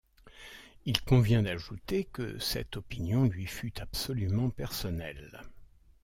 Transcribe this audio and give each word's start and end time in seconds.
Il 0.85 0.99
convient 1.03 1.43
d’ajouter 1.43 2.05
que 2.05 2.39
cette 2.39 2.75
opinion 2.75 3.25
lui 3.25 3.45
fut 3.45 3.79
absolument 3.81 4.49
personnelle. 4.49 5.43